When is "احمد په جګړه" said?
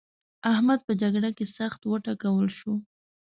0.51-1.29